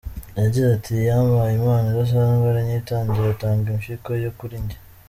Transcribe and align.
Yagize 0.43 0.67
ati 0.77 0.93
"Yampaye 1.09 1.53
impano 1.59 1.85
idasanzwe 1.89 2.45
aranyitangira 2.49 3.27
atanga 3.33 3.65
impyiko 3.73 4.09
ye 4.23 4.29
kuri 4.37 4.55
njye. 4.63 4.77